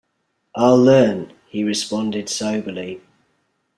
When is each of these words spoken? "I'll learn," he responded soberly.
"I'll 0.55 0.81
learn," 0.81 1.31
he 1.47 1.63
responded 1.63 2.27
soberly. 2.27 3.01